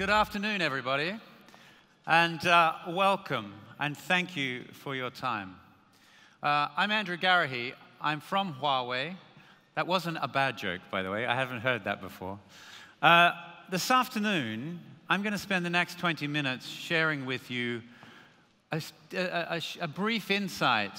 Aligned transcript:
Good 0.00 0.08
afternoon, 0.08 0.62
everybody, 0.62 1.14
and 2.06 2.46
uh, 2.46 2.72
welcome, 2.88 3.52
and 3.78 3.94
thank 3.94 4.34
you 4.34 4.64
for 4.72 4.94
your 4.94 5.10
time. 5.10 5.56
Uh, 6.42 6.68
I'm 6.74 6.90
Andrew 6.90 7.18
Garrihy. 7.18 7.74
I'm 8.00 8.20
from 8.20 8.54
Huawei. 8.54 9.14
That 9.74 9.86
wasn't 9.86 10.16
a 10.22 10.26
bad 10.26 10.56
joke, 10.56 10.80
by 10.90 11.02
the 11.02 11.10
way. 11.10 11.26
I 11.26 11.34
haven't 11.34 11.60
heard 11.60 11.84
that 11.84 12.00
before. 12.00 12.38
Uh, 13.02 13.32
this 13.70 13.90
afternoon, 13.90 14.80
I'm 15.10 15.20
going 15.20 15.34
to 15.34 15.38
spend 15.38 15.66
the 15.66 15.70
next 15.70 15.98
20 15.98 16.26
minutes 16.26 16.66
sharing 16.66 17.26
with 17.26 17.50
you 17.50 17.82
a, 18.72 18.80
a, 19.12 19.60
a, 19.82 19.86
brief 19.86 20.30
insight 20.30 20.98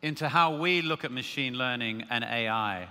into 0.00 0.28
how 0.28 0.58
we 0.58 0.80
look 0.80 1.04
at 1.04 1.10
machine 1.10 1.54
learning 1.54 2.04
and 2.08 2.22
AI 2.22 2.86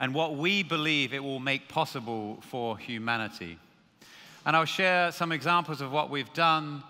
and 0.00 0.12
what 0.12 0.36
we 0.36 0.62
believe 0.62 1.14
it 1.14 1.24
will 1.24 1.40
make 1.40 1.66
possible 1.66 2.42
for 2.42 2.76
humanity. 2.76 3.58
And 4.44 4.56
I'll 4.56 4.64
share 4.64 5.12
some 5.12 5.30
examples 5.30 5.80
of 5.80 5.92
what 5.92 6.10
we've 6.10 6.32
done, 6.32 6.82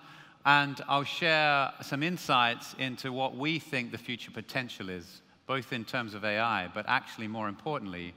and 0.46 0.80
I'll 0.88 1.04
share 1.04 1.70
some 1.82 2.02
insights 2.02 2.74
into 2.78 3.12
what 3.12 3.36
we 3.36 3.58
think 3.58 3.92
the 3.92 3.98
future 3.98 4.30
potential 4.30 4.88
is, 4.88 5.20
both 5.46 5.72
in 5.74 5.84
terms 5.84 6.14
of 6.14 6.24
AI, 6.24 6.68
but 6.72 6.86
actually, 6.88 7.28
more 7.28 7.48
importantly, 7.48 8.14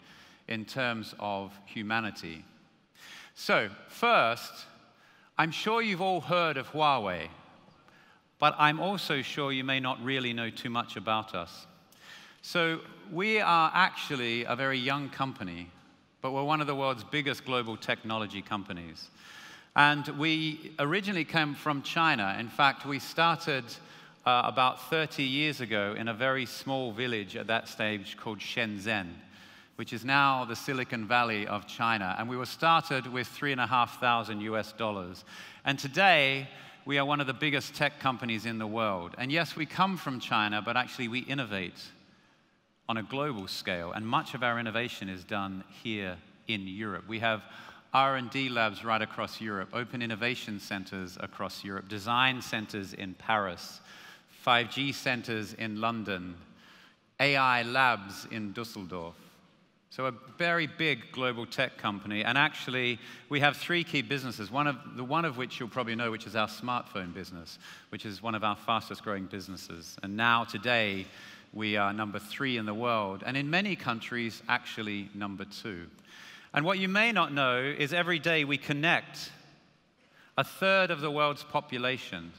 in 0.48 0.64
terms 0.64 1.14
of 1.20 1.52
humanity. 1.66 2.46
So, 3.34 3.70
first, 3.90 4.54
I'm 5.38 5.52
sure 5.52 5.82
you've 5.82 6.02
all 6.02 6.22
heard 6.22 6.56
of 6.56 6.72
Huawei, 6.72 7.28
but 8.40 8.56
I'm 8.58 8.80
also 8.80 9.22
sure 9.22 9.52
you 9.52 9.66
may 9.66 9.82
not 9.82 10.02
really 10.02 10.32
know 10.32 10.50
too 10.50 10.70
much 10.70 10.96
about 10.96 11.36
us. 11.36 11.68
So, 12.42 12.80
we 13.12 13.42
are 13.42 13.70
actually 13.74 14.46
a 14.46 14.56
very 14.56 14.80
young 14.80 15.10
company, 15.10 15.70
but 16.26 16.32
we're 16.32 16.44
one 16.44 16.60
of 16.60 16.66
the 16.66 16.74
world's 16.74 17.04
biggest 17.04 17.46
global 17.46 17.78
technology 17.78 18.42
companies. 18.42 19.12
And 19.76 20.08
we 20.18 20.74
originally 20.80 21.24
came 21.24 21.54
from 21.54 21.84
China. 21.84 22.36
In 22.40 22.50
fact, 22.50 22.84
we 22.84 22.98
started 22.98 23.64
uh, 24.26 24.42
about 24.46 24.90
30 24.90 25.22
years 25.22 25.62
ago 25.62 25.94
in 25.96 26.08
a 26.08 26.16
very 26.16 26.48
small 26.48 26.92
village 26.92 27.36
at 27.36 27.46
that 27.46 27.68
stage 27.68 28.18
called 28.18 28.40
Shenzhen 28.40 29.10
which 29.76 29.94
is 29.94 30.04
now 30.04 30.46
the 30.46 30.56
Silicon 30.56 31.06
Valley 31.06 31.46
of 31.46 31.68
China. 31.68 32.16
And 32.18 32.28
we 32.28 32.38
were 32.38 32.46
started 32.46 33.06
with 33.06 33.28
three 33.28 33.52
and 33.52 33.62
a 33.62 33.68
half 33.68 34.00
thousand 34.00 34.42
US 34.42 34.72
dollars. 34.72 35.26
And 35.64 35.78
today, 35.78 36.48
we 36.86 36.98
are 36.98 37.06
one 37.06 37.22
of 37.22 37.28
the 37.28 37.34
biggest 37.34 37.76
tech 37.76 38.00
companies 38.00 38.48
in 38.48 38.58
the 38.58 38.66
world. 38.66 39.14
And 39.20 39.32
yes, 39.32 39.56
we 39.56 39.68
come 39.68 39.96
from 39.98 40.20
China, 40.20 40.62
but 40.66 40.76
actually 40.76 41.10
we 41.10 41.20
innovate 41.20 41.84
on 42.88 42.98
a 42.98 43.04
global 43.04 43.48
scale. 43.48 43.92
And 43.92 44.06
much 44.06 44.34
of 44.34 44.44
our 44.44 44.60
innovation 44.60 45.10
is 45.10 45.24
done 45.24 45.64
here 45.84 46.18
in 46.48 46.68
Europe. 46.68 47.06
We 47.08 47.20
have 47.20 47.42
R&D 47.94 48.50
labs 48.50 48.84
right 48.84 49.02
across 49.02 49.40
Europe, 49.40 49.70
open 49.74 50.02
innovation 50.02 50.60
centers 50.60 51.18
across 51.20 51.64
Europe, 51.64 51.88
design 51.88 52.42
centers 52.42 52.94
in 52.94 53.14
Paris, 53.14 53.80
5G 54.46 54.94
centers 54.94 55.54
in 55.54 55.80
London, 55.80 56.36
AI 57.20 57.64
labs 57.64 58.28
in 58.32 58.52
Dusseldorf. 58.52 59.16
So 59.90 60.08
a 60.08 60.14
very 60.38 60.68
big 60.68 61.10
global 61.14 61.46
tech 61.46 61.78
company, 61.78 62.26
and 62.26 62.38
actually 62.38 63.00
we 63.30 63.40
have 63.40 63.56
three 63.56 63.82
key 63.82 64.02
businesses. 64.02 64.52
One 64.52 64.68
of 64.68 64.76
the 64.98 65.06
one 65.06 65.24
of 65.24 65.38
which 65.38 65.58
you'll 65.58 65.70
probably 65.70 65.96
know, 65.96 66.12
which 66.12 66.28
is 66.28 66.36
our 66.36 66.50
smartphone 66.50 67.14
business, 67.14 67.60
which 67.90 68.06
is 68.06 68.22
one 68.22 68.36
of 68.36 68.44
our 68.44 68.58
fastest 68.58 69.04
growing 69.04 69.26
businesses. 69.26 69.96
And 70.04 70.18
now 70.18 70.44
today 70.44 71.06
we 71.56 71.78
are 71.78 71.92
number 71.92 72.20
three 72.20 72.58
in 72.58 72.68
the 72.68 72.74
world, 72.74 73.24
and 73.26 73.36
in 73.36 73.50
many 73.50 73.76
countries 73.76 74.44
actually 74.48 75.10
number 75.16 75.46
two. 75.46 75.88
And 76.54 76.64
what 76.64 76.78
you 76.78 76.88
may 76.88 77.12
not 77.12 77.34
know 77.34 77.58
is 77.60 77.94
every 77.94 78.20
day 78.20 78.44
we 78.44 78.58
connect 78.58 79.32
a 80.38 80.44
third 80.44 80.92
of 80.92 81.02
the 81.02 81.10
world's 81.10 81.44
population 81.44 82.32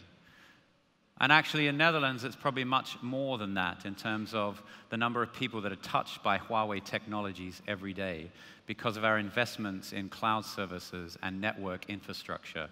and 1.18 1.32
actually, 1.32 1.66
in 1.66 1.78
Netherlands, 1.78 2.24
it's 2.24 2.36
probably 2.36 2.64
much 2.64 3.00
more 3.00 3.38
than 3.38 3.54
that 3.54 3.86
in 3.86 3.94
terms 3.94 4.34
of 4.34 4.62
the 4.90 4.98
number 4.98 5.22
of 5.22 5.32
people 5.32 5.62
that 5.62 5.72
are 5.72 5.76
touched 5.76 6.22
by 6.22 6.36
Huawei 6.36 6.84
technologies 6.84 7.62
every 7.66 7.94
day 7.94 8.30
because 8.66 8.98
of 8.98 9.04
our 9.04 9.18
investments 9.18 9.92
in 9.92 10.10
cloud 10.10 10.44
services 10.44 11.16
and 11.22 11.40
network 11.40 11.88
infrastructure. 11.88 12.68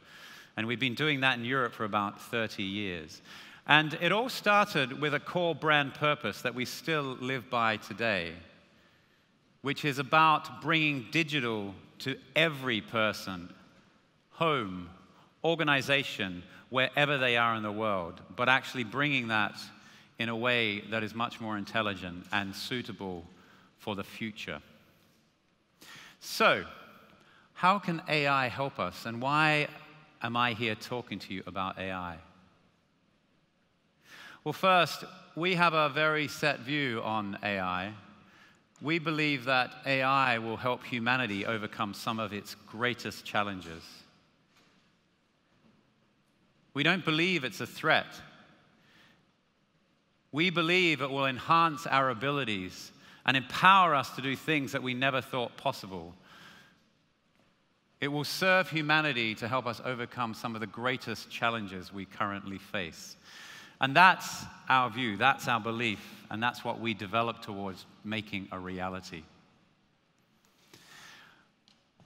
And 0.58 0.66
we've 0.66 0.80
been 0.80 0.94
doing 0.94 1.20
that 1.20 1.38
in 1.38 1.44
Europe 1.46 1.72
for 1.72 1.84
about 1.84 2.20
30 2.20 2.62
years. 2.62 3.22
And 3.66 3.94
it 4.00 4.12
all 4.12 4.28
started 4.28 5.00
with 5.00 5.14
a 5.14 5.20
core 5.20 5.54
brand 5.54 5.94
purpose 5.94 6.42
that 6.42 6.54
we 6.54 6.66
still 6.66 7.16
live 7.20 7.48
by 7.48 7.78
today, 7.78 8.32
which 9.62 9.84
is 9.86 9.98
about 9.98 10.60
bringing 10.60 11.06
digital 11.10 11.74
to 12.00 12.16
every 12.36 12.82
person, 12.82 13.52
home, 14.32 14.90
organization, 15.42 16.42
wherever 16.68 17.16
they 17.16 17.36
are 17.36 17.54
in 17.54 17.62
the 17.62 17.72
world, 17.72 18.20
but 18.36 18.48
actually 18.48 18.84
bringing 18.84 19.28
that 19.28 19.58
in 20.18 20.28
a 20.28 20.36
way 20.36 20.80
that 20.90 21.02
is 21.02 21.14
much 21.14 21.40
more 21.40 21.56
intelligent 21.56 22.26
and 22.32 22.54
suitable 22.54 23.24
for 23.78 23.94
the 23.94 24.04
future. 24.04 24.60
So, 26.20 26.64
how 27.54 27.78
can 27.78 28.02
AI 28.08 28.48
help 28.48 28.78
us, 28.78 29.06
and 29.06 29.22
why 29.22 29.68
am 30.22 30.36
I 30.36 30.52
here 30.52 30.74
talking 30.74 31.18
to 31.20 31.32
you 31.32 31.42
about 31.46 31.78
AI? 31.78 32.18
Well, 34.44 34.52
first, 34.52 35.04
we 35.34 35.54
have 35.54 35.72
a 35.72 35.88
very 35.88 36.28
set 36.28 36.60
view 36.60 37.00
on 37.02 37.38
AI. 37.42 37.94
We 38.82 38.98
believe 38.98 39.46
that 39.46 39.70
AI 39.86 40.36
will 40.36 40.58
help 40.58 40.84
humanity 40.84 41.46
overcome 41.46 41.94
some 41.94 42.20
of 42.20 42.34
its 42.34 42.54
greatest 42.66 43.24
challenges. 43.24 43.82
We 46.74 46.82
don't 46.82 47.06
believe 47.06 47.44
it's 47.44 47.62
a 47.62 47.66
threat. 47.66 48.04
We 50.30 50.50
believe 50.50 51.00
it 51.00 51.10
will 51.10 51.24
enhance 51.24 51.86
our 51.86 52.10
abilities 52.10 52.92
and 53.24 53.38
empower 53.38 53.94
us 53.94 54.10
to 54.16 54.20
do 54.20 54.36
things 54.36 54.72
that 54.72 54.82
we 54.82 54.92
never 54.92 55.22
thought 55.22 55.56
possible. 55.56 56.14
It 57.98 58.08
will 58.08 58.24
serve 58.24 58.68
humanity 58.68 59.34
to 59.36 59.48
help 59.48 59.64
us 59.66 59.80
overcome 59.82 60.34
some 60.34 60.54
of 60.54 60.60
the 60.60 60.66
greatest 60.66 61.30
challenges 61.30 61.94
we 61.94 62.04
currently 62.04 62.58
face. 62.58 63.16
And 63.80 63.94
that's 63.94 64.44
our 64.68 64.90
view, 64.90 65.16
that's 65.16 65.48
our 65.48 65.60
belief, 65.60 66.00
and 66.30 66.42
that's 66.42 66.64
what 66.64 66.80
we 66.80 66.94
develop 66.94 67.42
towards 67.42 67.84
making 68.04 68.48
a 68.52 68.58
reality. 68.58 69.22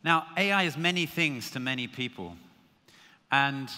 Now, 0.02 0.26
AI 0.36 0.62
is 0.64 0.76
many 0.76 1.06
things 1.06 1.50
to 1.52 1.60
many 1.60 1.86
people. 1.86 2.36
And 3.30 3.68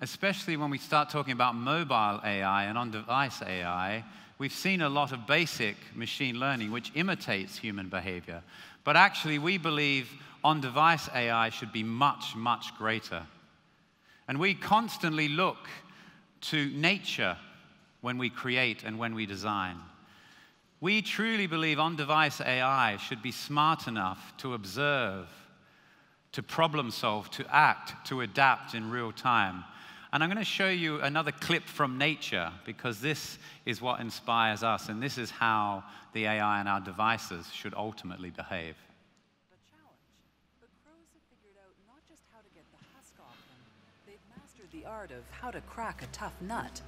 especially 0.00 0.56
when 0.56 0.70
we 0.70 0.78
start 0.78 1.10
talking 1.10 1.32
about 1.32 1.54
mobile 1.54 2.20
AI 2.24 2.64
and 2.64 2.76
on 2.76 2.90
device 2.90 3.40
AI, 3.42 4.04
we've 4.38 4.52
seen 4.52 4.82
a 4.82 4.88
lot 4.88 5.12
of 5.12 5.26
basic 5.26 5.76
machine 5.94 6.38
learning 6.38 6.70
which 6.70 6.92
imitates 6.94 7.56
human 7.56 7.88
behavior. 7.88 8.42
But 8.84 8.96
actually, 8.96 9.38
we 9.38 9.58
believe 9.58 10.10
on 10.42 10.60
device 10.60 11.08
AI 11.14 11.50
should 11.50 11.72
be 11.72 11.82
much, 11.82 12.34
much 12.34 12.76
greater. 12.76 13.26
And 14.26 14.38
we 14.38 14.54
constantly 14.54 15.28
look 15.28 15.68
to 16.42 16.70
nature 16.70 17.36
when 18.00 18.18
we 18.18 18.30
create 18.30 18.84
and 18.84 18.98
when 18.98 19.14
we 19.14 19.26
design. 19.26 19.76
We 20.80 21.02
truly 21.02 21.46
believe 21.46 21.78
on 21.78 21.96
device 21.96 22.40
AI 22.40 22.96
should 22.96 23.22
be 23.22 23.32
smart 23.32 23.86
enough 23.86 24.32
to 24.38 24.54
observe, 24.54 25.28
to 26.32 26.42
problem 26.42 26.90
solve, 26.90 27.30
to 27.32 27.44
act, 27.54 28.06
to 28.08 28.22
adapt 28.22 28.74
in 28.74 28.90
real 28.90 29.12
time 29.12 29.64
and 30.12 30.24
I'm 30.24 30.28
going 30.28 30.38
to 30.38 30.44
show 30.44 30.68
you 30.68 31.00
another 31.00 31.30
clip 31.30 31.64
from 31.64 31.96
nature 31.96 32.50
because 32.66 33.00
this 33.00 33.38
is 33.64 33.80
what 33.80 34.00
inspires 34.00 34.64
us, 34.64 34.88
and 34.88 35.00
this 35.00 35.18
is 35.18 35.30
how 35.30 35.84
the 36.12 36.26
AI 36.26 36.58
and 36.58 36.68
our 36.68 36.80
devices 36.80 37.46
should 37.52 37.74
ultimately 37.74 38.30
behave. 38.30 38.74
The 39.54 39.60
challenge 39.70 40.02
the 40.58 40.66
crows 40.82 41.06
have 41.14 41.22
figured 41.30 41.54
out 41.62 41.74
not 41.86 42.02
just 42.10 42.22
how 42.34 42.42
to 42.42 42.50
get 42.58 42.66
the 42.74 42.82
husk 42.96 43.14
off 43.22 43.38
them, 43.46 43.62
they've 44.02 44.26
mastered 44.34 44.66
the 44.74 44.82
of 45.04 45.24
how 45.30 45.50
to 45.50 45.62
crack 45.62 46.02
a 46.02 46.06
tough 46.12 46.34
nut. 46.42 46.82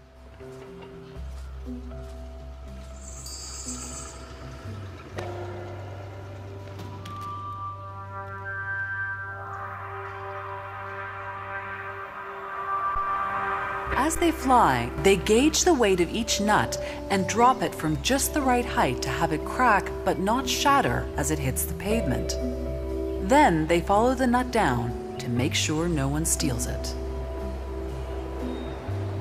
As 13.97 14.17
they 14.17 14.31
fly, 14.31 14.91
they 15.03 15.17
gauge 15.17 15.65
the 15.65 15.73
weight 15.73 16.01
of 16.01 16.11
each 16.11 16.39
nut 16.39 16.79
and 17.09 17.27
drop 17.27 17.63
it 17.63 17.75
from 17.75 18.03
just 18.03 18.35
the 18.35 18.43
right 18.43 18.65
height 18.65 19.01
to 19.03 19.09
have 19.09 19.33
it 19.33 19.43
crack 19.47 19.91
but 20.05 20.19
not 20.19 20.47
shatter 20.47 21.09
as 21.17 21.31
it 21.31 21.39
hits 21.39 21.65
the 21.65 21.75
pavement. 21.75 22.37
Then 23.27 23.67
they 23.69 23.81
follow 23.81 24.15
the 24.15 24.27
nut 24.27 24.51
down 24.51 25.17
to 25.19 25.31
make 25.31 25.55
sure 25.55 25.89
no 25.89 26.09
one 26.09 26.27
steals 26.27 26.67
it. 26.67 26.95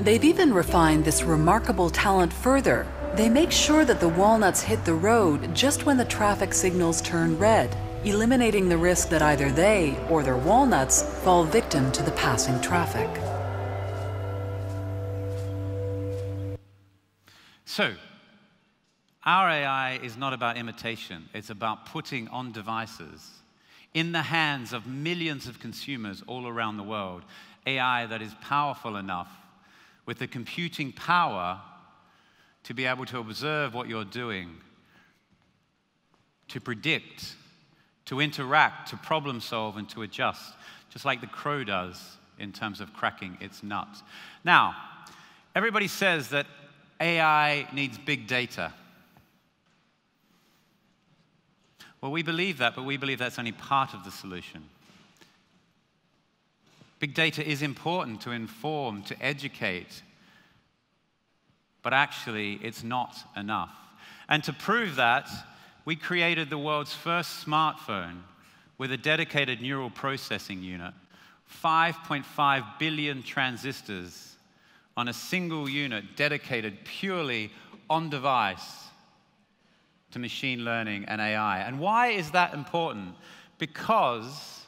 They've 0.01 0.23
even 0.23 0.51
refined 0.51 1.05
this 1.05 1.21
remarkable 1.21 1.91
talent 1.91 2.33
further. 2.33 2.87
They 3.13 3.29
make 3.29 3.51
sure 3.51 3.85
that 3.85 3.99
the 3.99 4.09
walnuts 4.09 4.63
hit 4.63 4.83
the 4.83 4.95
road 4.95 5.53
just 5.53 5.85
when 5.85 5.97
the 5.97 6.05
traffic 6.05 6.53
signals 6.55 7.01
turn 7.01 7.37
red 7.37 7.75
eliminating 8.03 8.67
the 8.67 8.77
risk 8.77 9.09
that 9.09 9.21
either 9.21 9.51
they 9.51 9.95
or 10.09 10.23
their 10.23 10.37
walnuts 10.37 11.03
fall 11.19 11.43
victim 11.43 11.91
to 11.91 12.01
the 12.01 12.11
passing 12.11 12.59
traffic. 12.61 13.09
So, 17.65 17.93
our 19.23 19.49
AI 19.49 19.99
is 20.01 20.17
not 20.17 20.33
about 20.33 20.57
imitation, 20.57 21.29
it's 21.33 21.51
about 21.51 21.85
putting 21.85 22.27
on 22.29 22.51
devices 22.51 23.29
in 23.93 24.11
the 24.11 24.21
hands 24.23 24.73
of 24.73 24.87
millions 24.87 25.47
of 25.47 25.59
consumers 25.59 26.23
all 26.25 26.47
around 26.47 26.77
the 26.77 26.83
world 26.83 27.23
AI 27.67 28.07
that 28.07 28.21
is 28.21 28.33
powerful 28.41 28.95
enough 28.95 29.29
with 30.11 30.19
the 30.19 30.27
computing 30.27 30.91
power 30.91 31.57
to 32.65 32.73
be 32.73 32.85
able 32.85 33.05
to 33.05 33.19
observe 33.19 33.73
what 33.73 33.87
you're 33.87 34.03
doing, 34.03 34.57
to 36.49 36.59
predict, 36.59 37.35
to 38.03 38.19
interact, 38.19 38.89
to 38.89 38.97
problem 38.97 39.39
solve, 39.39 39.77
and 39.77 39.87
to 39.87 40.01
adjust, 40.01 40.53
just 40.89 41.05
like 41.05 41.21
the 41.21 41.27
crow 41.27 41.63
does 41.63 42.17
in 42.39 42.51
terms 42.51 42.81
of 42.81 42.93
cracking 42.93 43.37
its 43.39 43.63
nut. 43.63 43.87
Now, 44.43 44.75
everybody 45.55 45.87
says 45.87 46.27
that 46.31 46.45
AI 46.99 47.65
needs 47.71 47.97
big 47.97 48.27
data. 48.27 48.73
Well, 52.01 52.11
we 52.11 52.21
believe 52.21 52.57
that, 52.57 52.75
but 52.75 52.83
we 52.83 52.97
believe 52.97 53.19
that's 53.19 53.39
only 53.39 53.53
part 53.53 53.93
of 53.93 54.03
the 54.03 54.11
solution. 54.11 54.65
Big 57.01 57.15
data 57.15 57.43
is 57.43 57.63
important 57.63 58.21
to 58.21 58.29
inform, 58.29 59.01
to 59.01 59.19
educate, 59.19 60.03
but 61.81 61.93
actually, 61.93 62.59
it's 62.61 62.83
not 62.83 63.17
enough. 63.35 63.73
And 64.29 64.43
to 64.43 64.53
prove 64.53 64.97
that, 64.97 65.27
we 65.83 65.95
created 65.95 66.51
the 66.51 66.59
world's 66.59 66.93
first 66.93 67.43
smartphone 67.43 68.19
with 68.77 68.91
a 68.91 68.97
dedicated 68.97 69.63
neural 69.63 69.89
processing 69.89 70.61
unit, 70.61 70.93
5.5 71.63 72.77
billion 72.77 73.23
transistors 73.23 74.35
on 74.95 75.07
a 75.07 75.13
single 75.13 75.67
unit 75.67 76.15
dedicated 76.15 76.85
purely 76.85 77.51
on 77.89 78.11
device 78.11 78.85
to 80.11 80.19
machine 80.19 80.63
learning 80.63 81.05
and 81.05 81.19
AI. 81.19 81.61
And 81.61 81.79
why 81.79 82.09
is 82.09 82.29
that 82.29 82.53
important? 82.53 83.15
Because 83.57 84.60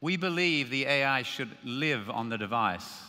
we 0.00 0.16
believe 0.16 0.70
the 0.70 0.86
AI 0.86 1.22
should 1.22 1.50
live 1.64 2.08
on 2.10 2.28
the 2.28 2.38
device, 2.38 3.02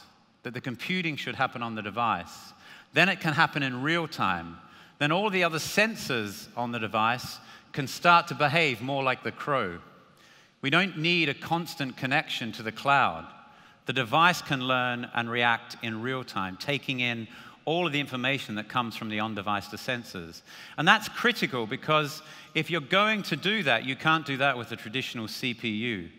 that 0.44 0.53
the 0.53 0.62
computing 0.62 1.15
should 1.15 1.36
happen 1.36 1.62
on 1.62 1.75
the 1.75 1.81
device. 1.81 2.53
Then 2.94 3.09
it 3.09 3.19
can 3.19 3.33
happen 3.33 3.62
in 3.63 3.81
real 3.81 4.07
time. 4.07 4.57
Then 4.97 5.12
all 5.12 5.30
the 5.30 5.44
other 5.44 5.59
sensors 5.59 6.47
on 6.57 6.71
the 6.71 6.80
device 6.80 7.39
can 7.71 7.88
start 7.88 8.27
to 8.27 8.36
behave 8.36 8.81
more 8.81 9.03
like 9.03 9.24
the 9.24 9.31
crow. 9.31 9.80
We 10.62 10.69
don't 10.69 10.97
need 10.97 11.30
a 11.30 11.33
constant 11.33 11.95
connection 11.95 12.51
to 12.53 12.63
the 12.63 12.71
cloud 12.71 13.27
the 13.89 13.94
device 13.94 14.39
can 14.44 14.62
learn 14.62 15.09
and 15.15 15.31
react 15.31 15.75
in 15.81 16.03
real 16.03 16.24
time, 16.24 16.57
taking 16.57 17.00
in 17.00 17.27
all 17.65 17.88
of 17.88 17.92
the 17.92 18.00
information 18.00 18.53
that 18.53 18.69
comes 18.69 18.95
from 18.95 19.09
the 19.09 19.19
on 19.19 19.33
device 19.33 19.68
to 19.69 19.77
sensors. 19.77 20.44
And 20.77 20.88
that's 20.88 21.09
critical 21.09 21.65
because 21.65 22.21
if 22.53 22.69
you're 22.69 22.81
going 22.81 23.24
to 23.24 23.35
do 23.35 23.63
that, 23.63 23.85
you 23.85 23.95
can't 23.95 24.27
do 24.27 24.38
that 24.38 24.59
with 24.59 24.71
a 24.71 24.75
traditional 24.75 25.25
CPU. 25.25 26.12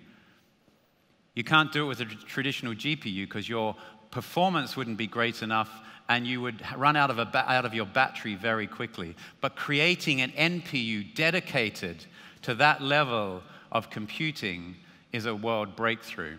You 1.40 1.44
can't 1.44 1.72
do 1.72 1.84
it 1.84 1.88
with 1.88 2.02
a 2.02 2.04
traditional 2.04 2.74
GPU 2.74 3.24
because 3.24 3.48
your 3.48 3.74
performance 4.10 4.76
wouldn't 4.76 4.98
be 4.98 5.06
great 5.06 5.42
enough 5.42 5.70
and 6.10 6.26
you 6.26 6.42
would 6.42 6.62
run 6.76 6.96
out 6.96 7.08
of, 7.08 7.18
out 7.18 7.64
of 7.64 7.72
your 7.72 7.86
battery 7.86 8.34
very 8.34 8.66
quickly. 8.66 9.16
But 9.40 9.56
creating 9.56 10.20
an 10.20 10.32
NPU 10.32 11.14
dedicated 11.14 12.04
to 12.42 12.54
that 12.56 12.82
level 12.82 13.42
of 13.72 13.88
computing 13.88 14.76
is 15.14 15.24
a 15.24 15.34
world 15.34 15.76
breakthrough. 15.76 16.36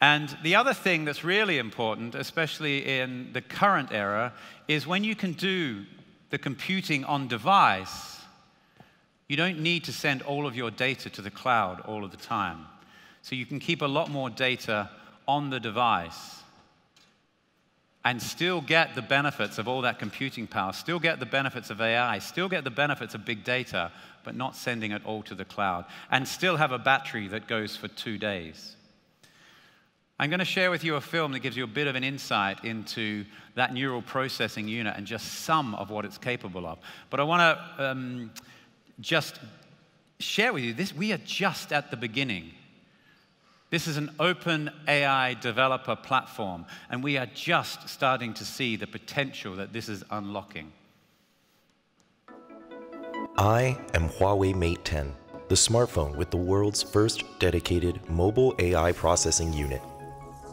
And 0.00 0.38
the 0.44 0.54
other 0.54 0.72
thing 0.72 1.04
that's 1.04 1.24
really 1.24 1.58
important, 1.58 2.14
especially 2.14 3.00
in 3.00 3.32
the 3.32 3.42
current 3.42 3.88
era, 3.90 4.32
is 4.68 4.86
when 4.86 5.02
you 5.02 5.16
can 5.16 5.32
do 5.32 5.84
the 6.30 6.38
computing 6.38 7.04
on 7.04 7.26
device, 7.26 8.20
you 9.26 9.36
don't 9.36 9.58
need 9.58 9.82
to 9.82 9.92
send 9.92 10.22
all 10.22 10.46
of 10.46 10.54
your 10.54 10.70
data 10.70 11.10
to 11.10 11.22
the 11.22 11.28
cloud 11.32 11.80
all 11.80 12.04
of 12.04 12.12
the 12.12 12.16
time. 12.16 12.66
So 13.28 13.36
you 13.36 13.44
can 13.44 13.60
keep 13.60 13.82
a 13.82 13.86
lot 13.86 14.10
more 14.10 14.30
data 14.30 14.88
on 15.26 15.50
the 15.50 15.60
device 15.60 16.40
and 18.02 18.22
still 18.22 18.62
get 18.62 18.94
the 18.94 19.02
benefits 19.02 19.58
of 19.58 19.68
all 19.68 19.82
that 19.82 19.98
computing 19.98 20.46
power, 20.46 20.72
still 20.72 20.98
get 20.98 21.20
the 21.20 21.26
benefits 21.26 21.68
of 21.68 21.78
AI, 21.78 22.20
still 22.20 22.48
get 22.48 22.64
the 22.64 22.70
benefits 22.70 23.14
of 23.14 23.26
big 23.26 23.44
data, 23.44 23.92
but 24.24 24.34
not 24.34 24.56
sending 24.56 24.92
it 24.92 25.04
all 25.04 25.22
to 25.24 25.34
the 25.34 25.44
cloud, 25.44 25.84
and 26.10 26.26
still 26.26 26.56
have 26.56 26.72
a 26.72 26.78
battery 26.78 27.28
that 27.28 27.46
goes 27.46 27.76
for 27.76 27.86
two 27.86 28.16
days. 28.16 28.76
I'm 30.18 30.30
going 30.30 30.38
to 30.38 30.46
share 30.46 30.70
with 30.70 30.82
you 30.82 30.94
a 30.94 31.00
film 31.02 31.32
that 31.32 31.40
gives 31.40 31.54
you 31.54 31.64
a 31.64 31.66
bit 31.66 31.86
of 31.86 31.96
an 31.96 32.04
insight 32.04 32.64
into 32.64 33.26
that 33.56 33.74
neural 33.74 34.00
processing 34.00 34.68
unit 34.68 34.94
and 34.96 35.06
just 35.06 35.40
some 35.40 35.74
of 35.74 35.90
what 35.90 36.06
it's 36.06 36.16
capable 36.16 36.66
of. 36.66 36.78
But 37.10 37.20
I 37.20 37.24
want 37.24 37.42
to 37.76 37.90
um, 37.90 38.30
just 39.00 39.38
share 40.18 40.54
with 40.54 40.64
you 40.64 40.72
this 40.72 40.94
we 40.94 41.12
are 41.12 41.20
just 41.26 41.74
at 41.74 41.90
the 41.90 41.96
beginning. 41.98 42.52
This 43.70 43.86
is 43.86 43.98
an 43.98 44.10
open 44.18 44.70
AI 44.88 45.34
developer 45.34 45.94
platform, 45.94 46.64
and 46.88 47.04
we 47.04 47.18
are 47.18 47.26
just 47.26 47.86
starting 47.86 48.32
to 48.34 48.44
see 48.46 48.76
the 48.76 48.86
potential 48.86 49.56
that 49.56 49.74
this 49.74 49.90
is 49.90 50.02
unlocking. 50.10 50.72
I 53.36 53.78
am 53.92 54.08
Huawei 54.08 54.54
Mate 54.54 54.82
10, 54.86 55.12
the 55.48 55.54
smartphone 55.54 56.16
with 56.16 56.30
the 56.30 56.38
world's 56.38 56.82
first 56.82 57.24
dedicated 57.38 58.00
mobile 58.08 58.54
AI 58.58 58.90
processing 58.92 59.52
unit. 59.52 59.82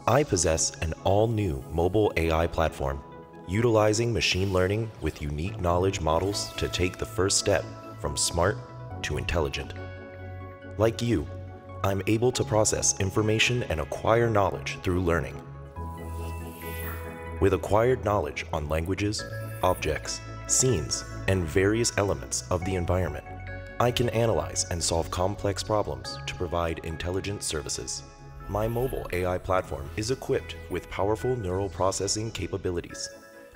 I 0.06 0.22
possess 0.22 0.72
an 0.82 0.92
all-new 1.04 1.64
mobile 1.72 2.12
AI 2.18 2.46
platform, 2.46 3.02
utilizing 3.48 4.12
machine 4.12 4.52
learning 4.52 4.90
with 5.00 5.22
unique 5.22 5.58
knowledge 5.58 6.02
models 6.02 6.52
to 6.58 6.68
take 6.68 6.98
the 6.98 7.06
first 7.06 7.38
step 7.38 7.64
from 7.98 8.14
smart 8.14 8.58
to 9.04 9.16
intelligent. 9.16 9.72
Like 10.76 11.00
you, 11.00 11.26
I'm 11.86 12.02
able 12.08 12.32
to 12.32 12.42
process 12.42 12.98
information 12.98 13.62
and 13.70 13.78
acquire 13.78 14.28
knowledge 14.28 14.76
through 14.82 15.02
learning. 15.02 15.40
With 17.38 17.52
acquired 17.52 18.04
knowledge 18.04 18.44
on 18.52 18.68
languages, 18.68 19.22
objects, 19.62 20.20
scenes, 20.48 21.04
and 21.28 21.44
various 21.44 21.96
elements 21.96 22.42
of 22.50 22.64
the 22.64 22.74
environment, 22.74 23.24
I 23.78 23.92
can 23.92 24.08
analyze 24.08 24.66
and 24.72 24.82
solve 24.82 25.12
complex 25.12 25.62
problems 25.62 26.18
to 26.26 26.34
provide 26.34 26.80
intelligent 26.80 27.44
services. 27.44 28.02
My 28.48 28.66
mobile 28.66 29.06
AI 29.12 29.38
platform 29.38 29.88
is 29.96 30.10
equipped 30.10 30.56
with 30.70 30.90
powerful 30.90 31.36
neural 31.36 31.68
processing 31.68 32.32
capabilities, 32.32 33.08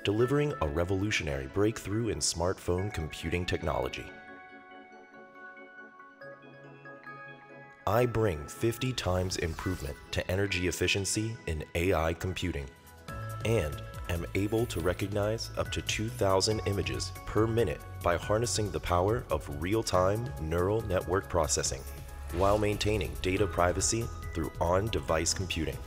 delivering 0.05 0.53
a 0.61 0.69
revolutionary 0.69 1.47
breakthrough 1.47 2.07
in 2.07 2.19
smartphone 2.19 2.93
computing 2.93 3.45
technology. 3.45 4.05
I 7.91 8.05
bring 8.05 8.47
50 8.47 8.93
times 8.93 9.35
improvement 9.35 9.97
to 10.11 10.31
energy 10.31 10.69
efficiency 10.69 11.35
in 11.47 11.61
AI 11.75 12.13
computing 12.13 12.65
and 13.43 13.81
am 14.07 14.25
able 14.33 14.65
to 14.67 14.79
recognize 14.79 15.49
up 15.57 15.73
to 15.73 15.81
2,000 15.81 16.61
images 16.67 17.11
per 17.25 17.45
minute 17.45 17.81
by 18.01 18.15
harnessing 18.15 18.71
the 18.71 18.79
power 18.79 19.25
of 19.29 19.61
real-time 19.61 20.29
neural 20.39 20.79
network 20.87 21.27
processing 21.27 21.81
while 22.37 22.57
maintaining 22.57 23.11
data 23.21 23.45
privacy 23.45 24.07
through 24.33 24.53
on-device 24.61 25.33
computing. 25.33 25.77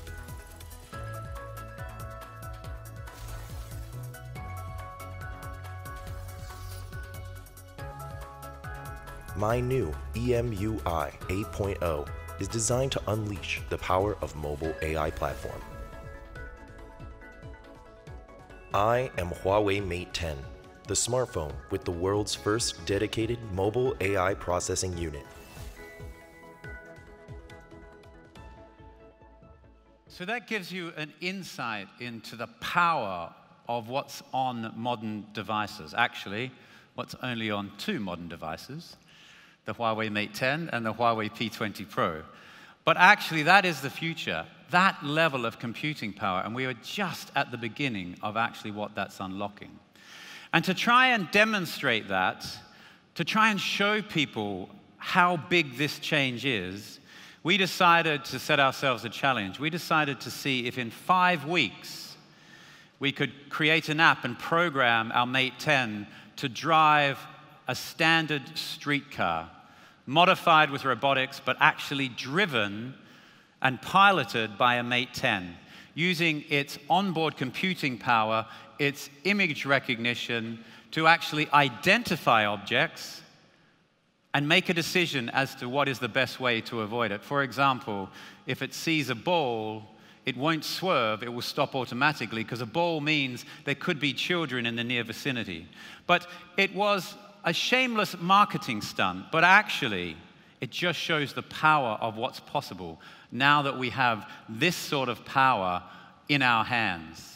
My 9.37 9.59
new 9.59 9.93
EMUI 10.15 11.11
8.0 11.27 12.09
is 12.39 12.47
designed 12.47 12.93
to 12.93 13.03
unleash 13.09 13.61
the 13.69 13.79
power 13.79 14.17
of 14.23 14.37
mobile 14.37 14.73
AI 14.81 15.11
platform. 15.11 15.61
I 18.73 19.11
am 19.19 19.31
Huawei 19.31 19.85
Mate 19.85 20.15
10, 20.15 20.37
the 20.87 20.95
smartphone 20.95 21.53
with 21.73 21.85
the 21.85 21.91
world's 21.91 22.33
first 22.37 22.87
dedicated 22.87 23.41
mobile 23.53 23.97
AI 24.01 24.35
processing 24.35 24.97
unit. 24.97 25.27
So 30.07 30.25
that 30.27 30.47
gives 30.47 30.71
you 30.71 30.93
an 30.97 31.13
insight 31.21 31.89
into 31.99 32.37
the 32.37 32.47
power 32.61 33.35
of 33.69 33.89
what's 33.89 34.23
on 34.33 34.73
modern 34.77 35.27
devices. 35.33 35.93
Actually, 35.93 36.53
what's 36.95 37.17
only 37.21 37.51
on 37.51 37.73
two 37.79 37.99
modern 37.99 38.29
devices, 38.29 38.97
the 39.65 39.75
Huawei 39.75 40.11
Mate 40.11 40.35
10 40.35 40.71
and 40.73 40.85
the 40.85 40.93
Huawei 40.93 41.31
P20 41.31 41.89
Pro. 41.89 42.23
But 42.85 42.97
actually, 42.97 43.45
that 43.45 43.65
is 43.65 43.81
the 43.81 43.91
future, 43.91 44.47
that 44.71 45.03
level 45.05 45.47
of 45.47 45.59
computing 45.59 46.13
power, 46.13 46.43
and 46.45 46.55
we 46.55 46.67
are 46.67 46.75
just 46.75 47.31
at 47.35 47.51
the 47.51 47.59
beginning 47.59 48.17
of 48.23 48.37
actually 48.37 48.73
what 48.73 48.95
that's 48.95 49.21
unlocking. 49.21 49.79
And 50.53 50.65
to 50.67 50.75
try 50.75 51.09
and 51.09 51.31
demonstrate 51.31 52.09
that, 52.09 52.47
to 53.15 53.25
try 53.25 53.51
and 53.51 53.61
show 53.61 54.03
people 54.03 54.69
how 54.99 55.37
big 55.37 55.77
this 55.77 55.99
change 55.99 56.45
is, 56.45 57.01
we 57.43 57.57
decided 57.57 58.25
to 58.27 58.39
set 58.39 58.59
ourselves 58.59 59.05
a 59.05 59.09
challenge. 59.09 59.61
We 59.61 59.71
decided 59.71 60.21
to 60.21 60.31
see 60.31 60.67
if 60.67 60.79
in 60.79 60.91
five 60.91 61.45
weeks 61.45 62.17
we 63.01 63.13
could 63.13 63.51
create 63.51 63.89
an 63.89 64.01
app 64.01 64.25
and 64.25 64.39
program 64.39 65.13
our 65.13 65.27
Mate 65.27 65.59
10 65.59 66.07
to 66.37 66.49
drive 66.49 67.19
a 67.69 67.75
standard 67.75 68.43
streetcar, 68.57 69.51
modified 70.07 70.71
with 70.71 70.85
robotics, 70.85 71.41
but 71.45 71.57
actually 71.61 72.09
driven 72.09 72.95
and 73.63 73.81
piloted 73.81 74.59
by 74.59 74.77
a 74.77 74.83
Mate 74.83 75.15
10, 75.15 75.57
using 75.95 76.45
its 76.49 76.79
onboard 76.91 77.37
computing 77.37 77.99
power, 77.99 78.47
its 78.79 79.09
image 79.25 79.65
recognition 79.65 80.63
to 80.91 81.07
actually 81.07 81.49
identify 81.53 82.47
objects 82.47 83.23
and 84.35 84.49
make 84.49 84.69
a 84.69 84.75
decision 84.75 85.31
as 85.31 85.55
to 85.55 85.69
what 85.69 85.89
is 85.89 86.01
the 86.01 86.09
best 86.09 86.41
way 86.41 86.61
to 86.61 86.81
avoid 86.81 87.13
it. 87.13 87.23
For 87.23 87.43
example, 87.43 88.11
if 88.47 88.63
it 88.63 88.75
sees 88.75 89.09
a 89.09 89.15
ball, 89.15 89.85
it 90.27 90.37
won't 90.37 90.65
swerve, 90.65 91.23
it 91.23 91.33
will 91.33 91.43
stop 91.43 91.75
automatically 91.75 92.43
because 92.43 92.61
a 92.61 92.67
ball 92.67 93.01
means 93.01 93.45
there 93.65 93.75
could 93.75 94.01
be 94.01 94.13
children 94.13 94.67
in 94.67 94.75
the 94.75 94.85
near 94.85 95.05
vicinity. 95.05 95.69
But 96.07 96.27
it 96.57 96.75
was 96.75 97.15
a 97.45 97.53
shameless 97.53 98.17
marketing 98.19 98.81
stunt, 98.81 99.27
but 99.31 99.45
actually, 99.45 100.17
it 100.61 100.71
just 100.71 100.99
shows 100.99 101.35
the 101.35 101.43
power 101.43 101.99
of 102.01 102.17
what's 102.17 102.41
possible 102.41 103.01
now 103.31 103.63
that 103.63 103.79
we 103.79 103.91
have 103.91 104.29
this 104.49 104.77
sort 104.77 105.09
of 105.09 105.25
power 105.25 105.83
in 106.29 106.41
our 106.41 106.65
hands. 106.65 107.34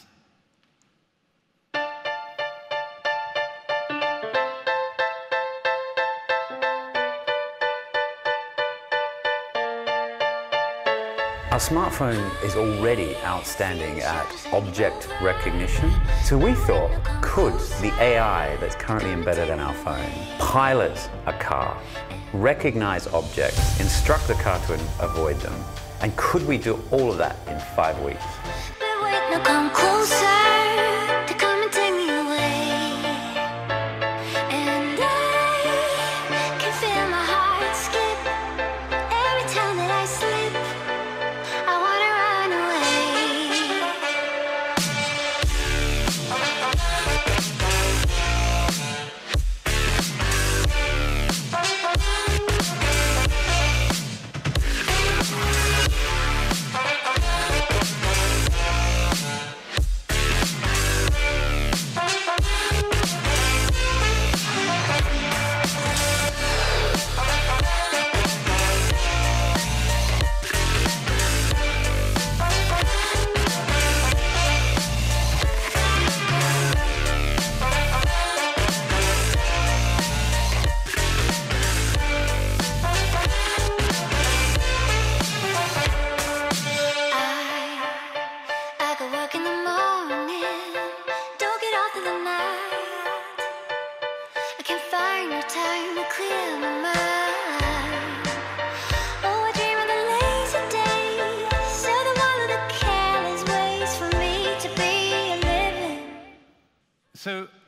Our 11.59 11.65
smartphone 11.65 12.41
is 12.41 12.55
already 12.55 13.17
outstanding 13.17 13.99
at 13.99 14.33
object 14.53 15.09
recognition. 15.21 15.91
So 16.23 16.37
we 16.37 16.53
thought, 16.53 16.89
could 17.21 17.51
the 17.81 17.91
AI 17.99 18.55
that's 18.61 18.75
currently 18.75 19.11
embedded 19.11 19.49
in 19.49 19.59
our 19.59 19.73
phone 19.73 20.09
pilot 20.37 21.09
a 21.25 21.33
car, 21.33 21.77
recognize 22.31 23.07
objects, 23.07 23.77
instruct 23.81 24.29
the 24.29 24.35
car 24.35 24.57
to 24.67 24.75
avoid 25.01 25.35
them, 25.41 25.65
and 25.99 26.15
could 26.15 26.47
we 26.47 26.57
do 26.57 26.81
all 26.91 27.11
of 27.11 27.17
that 27.17 27.35
in 27.49 27.59
five 27.75 28.01
weeks? 28.03 28.23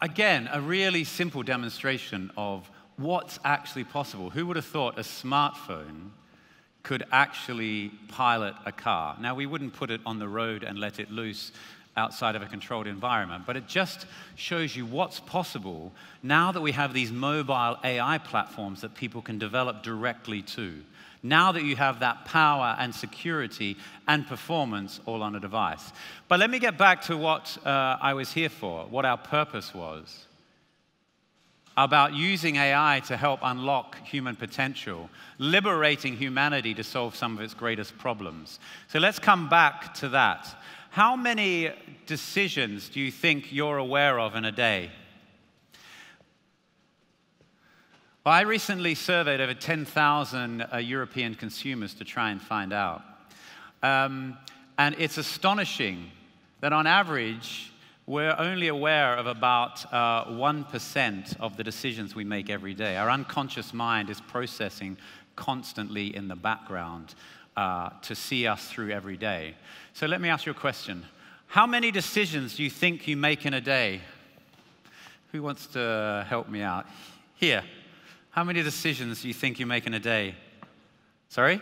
Again, 0.01 0.50
a 0.53 0.62
really 0.62 1.03
simple 1.03 1.43
demonstration 1.43 2.31
of 2.38 2.70
what's 2.96 3.38
actually 3.43 3.84
possible. 3.84 4.29
Who 4.29 4.46
would 4.46 4.55
have 4.55 4.65
thought 4.65 4.98
a 4.98 5.01
smartphone 5.01 6.12
could 6.84 7.03
actually 7.12 7.89
pilot 8.08 8.55
a 8.65 8.72
car? 8.72 9.17
Now, 9.20 9.36
we 9.36 9.46
wouldn't 9.46 9.74
put 9.74 9.91
it 9.91 10.00
on 10.05 10.20
the 10.20 10.27
road 10.27 10.63
and 10.63 10.79
let 10.79 11.01
it 11.01 11.12
loose 11.12 11.51
outside 11.98 12.38
of 12.38 12.41
a 12.41 12.46
controlled 12.46 12.88
environment, 12.88 13.43
but 13.46 13.58
it 13.58 13.67
just 13.67 14.05
shows 14.36 14.74
you 14.74 14.86
what's 14.86 15.20
possible 15.20 15.91
now 16.24 16.53
that 16.53 16.62
we 16.62 16.72
have 16.72 16.93
these 16.93 17.12
mobile 17.12 17.77
AI 17.84 18.17
platforms 18.20 18.79
that 18.79 18.96
people 18.96 19.22
can 19.22 19.38
develop 19.38 19.84
directly 19.84 20.41
to. 20.43 20.81
Now 21.23 21.51
that 21.51 21.63
you 21.63 21.75
have 21.75 21.99
that 21.99 22.25
power 22.25 22.75
and 22.79 22.93
security 22.93 23.77
and 24.07 24.25
performance 24.25 24.99
all 25.05 25.21
on 25.21 25.35
a 25.35 25.39
device. 25.39 25.91
But 26.27 26.39
let 26.39 26.49
me 26.49 26.59
get 26.59 26.77
back 26.77 27.01
to 27.03 27.17
what 27.17 27.57
uh, 27.65 27.97
I 28.01 28.13
was 28.13 28.31
here 28.31 28.49
for, 28.49 28.85
what 28.85 29.05
our 29.05 29.17
purpose 29.17 29.73
was 29.73 30.25
about 31.77 32.13
using 32.13 32.57
AI 32.57 33.01
to 33.07 33.15
help 33.15 33.39
unlock 33.43 33.97
human 34.05 34.35
potential, 34.35 35.09
liberating 35.37 36.17
humanity 36.17 36.73
to 36.73 36.83
solve 36.83 37.15
some 37.15 37.37
of 37.37 37.41
its 37.41 37.53
greatest 37.53 37.97
problems. 37.97 38.59
So 38.89 38.99
let's 38.99 39.19
come 39.19 39.47
back 39.47 39.93
to 39.95 40.09
that. 40.09 40.47
How 40.89 41.15
many 41.15 41.71
decisions 42.05 42.89
do 42.89 42.99
you 42.99 43.11
think 43.11 43.53
you're 43.53 43.77
aware 43.77 44.19
of 44.19 44.35
in 44.35 44.43
a 44.43 44.51
day? 44.51 44.91
Well, 48.23 48.35
I 48.35 48.41
recently 48.41 48.93
surveyed 48.93 49.41
over 49.41 49.55
10,000 49.55 50.61
uh, 50.61 50.77
European 50.77 51.33
consumers 51.33 51.95
to 51.95 52.03
try 52.03 52.29
and 52.29 52.39
find 52.39 52.71
out. 52.71 53.01
Um, 53.81 54.37
and 54.77 54.95
it's 54.99 55.17
astonishing 55.17 56.11
that 56.59 56.71
on 56.71 56.85
average, 56.85 57.71
we're 58.05 58.35
only 58.37 58.67
aware 58.67 59.15
of 59.15 59.25
about 59.25 59.91
uh, 59.91 60.25
1% 60.25 61.39
of 61.39 61.57
the 61.57 61.63
decisions 61.63 62.13
we 62.13 62.23
make 62.23 62.51
every 62.51 62.75
day. 62.75 62.95
Our 62.95 63.09
unconscious 63.09 63.73
mind 63.73 64.11
is 64.11 64.21
processing 64.21 64.97
constantly 65.35 66.15
in 66.15 66.27
the 66.27 66.35
background 66.35 67.15
uh, 67.57 67.89
to 68.03 68.13
see 68.13 68.45
us 68.45 68.67
through 68.67 68.91
every 68.91 69.17
day. 69.17 69.55
So 69.93 70.05
let 70.05 70.21
me 70.21 70.29
ask 70.29 70.45
you 70.45 70.51
a 70.51 70.53
question. 70.53 71.05
How 71.47 71.65
many 71.65 71.89
decisions 71.89 72.55
do 72.55 72.61
you 72.61 72.69
think 72.69 73.07
you 73.07 73.17
make 73.17 73.47
in 73.47 73.55
a 73.55 73.61
day? 73.61 74.01
Who 75.31 75.41
wants 75.41 75.65
to 75.73 76.23
help 76.29 76.49
me 76.49 76.61
out? 76.61 76.85
Here. 77.33 77.63
How 78.31 78.45
many 78.45 78.63
decisions 78.63 79.21
do 79.21 79.27
you 79.27 79.33
think 79.33 79.59
you 79.59 79.65
make 79.65 79.85
in 79.85 79.93
a 79.93 80.00
day? 80.00 80.35
Sorry? 81.27 81.61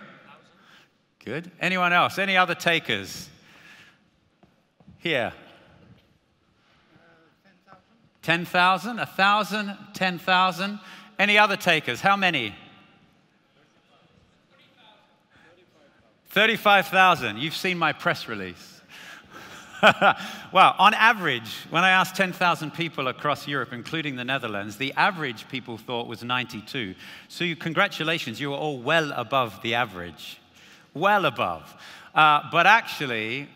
Good. 1.26 1.52
Anyone 1.60 1.94
else? 1.94 2.18
Any 2.18 2.38
other 2.38 2.56
takers? 2.56 3.28
Here. 5.00 5.34
10,000? 8.22 8.98
1,000? 8.98 9.78
10,000? 9.94 10.80
Any 11.18 11.38
other 11.38 11.58
takers? 11.58 12.02
How 12.02 12.16
many? 12.16 12.56
35,000. 16.30 17.38
You've 17.38 17.56
seen 17.56 17.78
my 17.78 17.94
press 17.94 18.28
release. 18.28 18.79
well, 20.52 20.76
on 20.78 20.94
average, 20.94 21.56
when 21.70 21.84
I 21.84 21.92
asked 21.92 22.16
10,000 22.16 22.72
people 22.72 23.08
across 23.08 23.48
Europe, 23.48 23.72
including 23.72 24.18
the 24.18 24.26
Netherlands, 24.26 24.78
the 24.78 24.94
average 24.94 25.48
people 25.48 25.78
thought 25.78 26.08
was 26.08 26.24
92. 26.24 26.96
So, 27.30 27.46
you, 27.46 27.56
congratulations, 27.56 28.42
you 28.42 28.54
are 28.54 28.58
all 28.58 28.80
well 28.80 29.14
above 29.14 29.62
the 29.62 29.76
average. 29.76 30.40
Well 30.94 31.26
above. 31.26 31.74
Uh, 32.14 32.42
but 32.52 32.68
actually, 32.68 33.48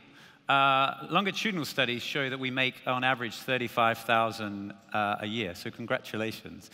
uh, 0.48 1.08
longitudinal 1.10 1.66
studies 1.66 2.02
show 2.02 2.30
that 2.30 2.40
we 2.40 2.52
make, 2.52 2.76
on 2.88 3.04
average, 3.04 3.36
35,000 3.36 4.74
uh, 4.94 5.16
a 5.20 5.28
year. 5.28 5.56
So, 5.56 5.72
congratulations. 5.72 6.72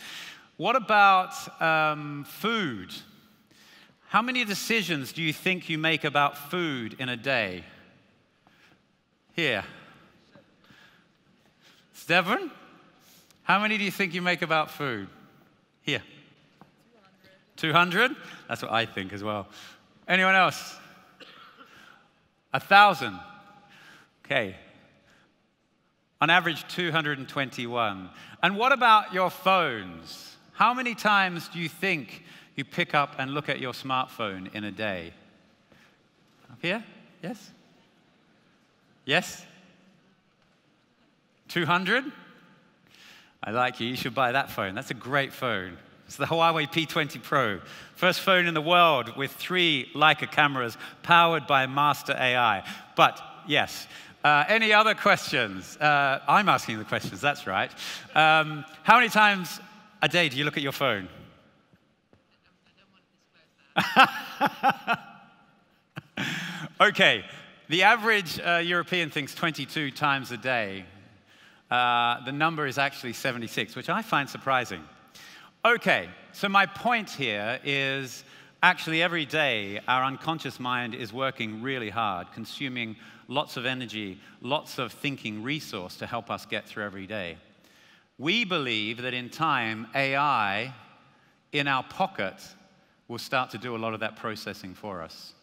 What 0.58 0.76
about 0.76 1.60
um, 1.60 2.24
food? 2.24 2.94
How 4.08 4.22
many 4.22 4.44
decisions 4.44 5.12
do 5.12 5.22
you 5.22 5.32
think 5.32 5.68
you 5.68 5.78
make 5.78 6.04
about 6.04 6.36
food 6.36 6.96
in 7.00 7.08
a 7.08 7.16
day? 7.16 7.64
Here. 9.34 9.64
Stefan, 11.92 12.50
how 13.42 13.60
many 13.60 13.78
do 13.78 13.84
you 13.84 13.90
think 13.90 14.14
you 14.14 14.22
make 14.22 14.42
about 14.42 14.70
food? 14.70 15.08
Here. 15.82 16.02
200? 17.56 18.16
That's 18.48 18.62
what 18.62 18.72
I 18.72 18.86
think 18.86 19.12
as 19.12 19.22
well. 19.22 19.46
Anyone 20.08 20.34
else? 20.34 20.76
A 22.52 22.60
thousand. 22.60 23.18
Okay. 24.24 24.56
On 26.20 26.30
average, 26.30 26.66
221. 26.68 28.10
And 28.42 28.56
what 28.56 28.72
about 28.72 29.14
your 29.14 29.30
phones? 29.30 30.36
How 30.52 30.74
many 30.74 30.94
times 30.94 31.48
do 31.48 31.58
you 31.58 31.68
think 31.68 32.24
you 32.56 32.64
pick 32.64 32.94
up 32.94 33.14
and 33.18 33.32
look 33.32 33.48
at 33.48 33.60
your 33.60 33.72
smartphone 33.72 34.54
in 34.54 34.64
a 34.64 34.70
day? 34.70 35.12
Up 36.50 36.58
here? 36.60 36.84
Yes? 37.22 37.50
Yes? 39.04 39.44
200? 41.48 42.04
I 43.42 43.50
like 43.50 43.80
you. 43.80 43.88
You 43.88 43.96
should 43.96 44.14
buy 44.14 44.32
that 44.32 44.50
phone. 44.50 44.74
That's 44.74 44.90
a 44.90 44.94
great 44.94 45.32
phone. 45.32 45.78
It's 46.06 46.16
the 46.16 46.26
Huawei 46.26 46.70
P20 46.70 47.22
Pro, 47.22 47.60
first 47.94 48.20
phone 48.20 48.46
in 48.46 48.54
the 48.54 48.60
world 48.60 49.16
with 49.16 49.30
three 49.30 49.88
Leica 49.94 50.30
cameras 50.30 50.76
powered 51.04 51.46
by 51.46 51.66
Master 51.66 52.16
AI. 52.18 52.64
But 52.96 53.20
yes, 53.46 53.86
uh, 54.24 54.44
any 54.48 54.72
other 54.72 54.94
questions? 54.94 55.76
Uh, 55.76 56.20
I'm 56.26 56.48
asking 56.48 56.78
the 56.78 56.84
questions, 56.84 57.20
that's 57.20 57.46
right. 57.46 57.70
Um, 58.14 58.64
how 58.82 58.96
many 58.96 59.08
times 59.08 59.60
a 60.02 60.08
day 60.08 60.28
do 60.28 60.36
you 60.36 60.44
look 60.44 60.56
at 60.56 60.64
your 60.64 60.72
phone? 60.72 61.08
okay, 66.80 67.24
the 67.70 67.84
average 67.84 68.40
uh, 68.40 68.56
European 68.56 69.10
thinks 69.10 69.32
22 69.32 69.92
times 69.92 70.32
a 70.32 70.36
day. 70.36 70.84
Uh, 71.70 72.24
the 72.24 72.32
number 72.32 72.66
is 72.66 72.78
actually 72.78 73.12
76, 73.12 73.76
which 73.76 73.88
I 73.88 74.02
find 74.02 74.28
surprising. 74.28 74.82
Okay, 75.64 76.08
so 76.32 76.48
my 76.48 76.66
point 76.66 77.08
here 77.10 77.60
is 77.62 78.24
actually 78.60 79.04
every 79.04 79.24
day 79.24 79.78
our 79.86 80.02
unconscious 80.02 80.58
mind 80.58 80.96
is 80.96 81.12
working 81.12 81.62
really 81.62 81.90
hard, 81.90 82.32
consuming 82.32 82.96
lots 83.28 83.56
of 83.56 83.64
energy, 83.66 84.18
lots 84.42 84.80
of 84.80 84.90
thinking 84.92 85.40
resource 85.44 85.94
to 85.98 86.06
help 86.08 86.28
us 86.28 86.46
get 86.46 86.66
through 86.66 86.82
every 86.82 87.06
day. 87.06 87.36
We 88.18 88.44
believe 88.44 89.00
that 89.02 89.14
in 89.14 89.30
time, 89.30 89.86
AI 89.94 90.74
in 91.52 91.68
our 91.68 91.84
pocket 91.84 92.34
will 93.06 93.18
start 93.18 93.50
to 93.50 93.58
do 93.58 93.76
a 93.76 93.78
lot 93.78 93.94
of 93.94 94.00
that 94.00 94.16
processing 94.16 94.74
for 94.74 95.02
us, 95.02 95.34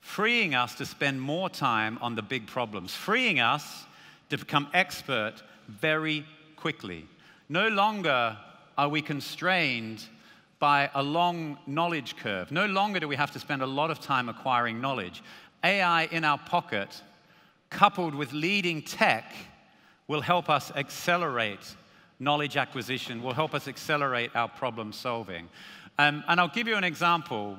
freeing 0.00 0.54
us 0.54 0.74
to 0.76 0.86
spend 0.86 1.20
more 1.20 1.48
time 1.48 1.98
on 2.00 2.14
the 2.14 2.22
big 2.22 2.46
problems, 2.46 2.94
freeing 2.94 3.40
us 3.40 3.84
to 4.30 4.38
become 4.38 4.68
expert 4.72 5.34
very 5.68 6.24
quickly. 6.56 7.06
No 7.48 7.68
longer 7.68 8.36
are 8.76 8.88
we 8.88 9.02
constrained 9.02 10.04
by 10.58 10.90
a 10.94 11.02
long 11.02 11.58
knowledge 11.66 12.16
curve. 12.16 12.50
No 12.50 12.66
longer 12.66 13.00
do 13.00 13.08
we 13.08 13.16
have 13.16 13.30
to 13.32 13.38
spend 13.38 13.62
a 13.62 13.66
lot 13.66 13.90
of 13.90 14.00
time 14.00 14.28
acquiring 14.28 14.80
knowledge. 14.80 15.22
AI 15.62 16.04
in 16.06 16.24
our 16.24 16.38
pocket, 16.38 17.02
coupled 17.70 18.14
with 18.14 18.32
leading 18.32 18.82
tech, 18.82 19.32
will 20.08 20.20
help 20.20 20.48
us 20.48 20.72
accelerate 20.74 21.76
knowledge 22.18 22.56
acquisition, 22.56 23.22
will 23.22 23.34
help 23.34 23.54
us 23.54 23.68
accelerate 23.68 24.34
our 24.34 24.48
problem 24.48 24.92
solving. 24.92 25.48
Um, 25.98 26.24
and 26.28 26.40
I'll 26.40 26.48
give 26.48 26.66
you 26.66 26.76
an 26.76 26.84
example 26.84 27.58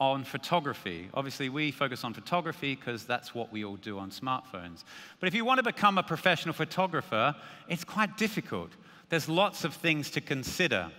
on 0.00 0.24
photography. 0.24 1.08
Obviously, 1.14 1.48
we 1.48 1.70
focus 1.70 2.04
on 2.04 2.12
photography 2.12 2.74
because 2.74 3.04
that's 3.04 3.34
what 3.34 3.50
we 3.52 3.64
all 3.64 3.76
do 3.76 3.98
on 3.98 4.10
smartphones. 4.10 4.84
But 5.20 5.28
if 5.28 5.34
you 5.34 5.44
want 5.44 5.58
to 5.58 5.64
become 5.64 5.98
a 5.98 6.02
professional 6.02 6.52
photographer, 6.52 7.34
it's 7.68 7.84
quite 7.84 8.16
difficult 8.16 8.70
there's 9.08 9.28
lots 9.28 9.64
of 9.64 9.74
things 9.74 10.10
to 10.12 10.20
consider. 10.20 10.90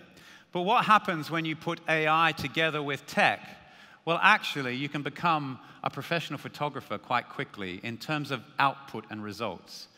But 0.52 0.62
what 0.62 0.84
happens 0.84 1.30
when 1.30 1.44
you 1.44 1.54
put 1.56 1.80
AI 1.88 2.32
together 2.32 2.82
with 2.82 3.06
tech? 3.06 3.46
Well, 4.04 4.18
actually, 4.22 4.76
you 4.76 4.88
can 4.88 5.02
become 5.02 5.58
a 5.84 5.90
professional 5.90 6.38
photographer 6.38 6.96
quite 6.96 7.28
quickly 7.28 7.80
in 7.82 7.98
terms 7.98 8.30
of 8.30 8.42
output 8.58 9.04
and 9.10 9.22
results. 9.22 9.88